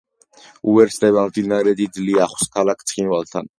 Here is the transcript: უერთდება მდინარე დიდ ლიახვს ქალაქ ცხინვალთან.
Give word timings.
უერთდება 0.71 1.27
მდინარე 1.27 1.75
დიდ 1.83 2.01
ლიახვს 2.09 2.51
ქალაქ 2.59 2.85
ცხინვალთან. 2.93 3.49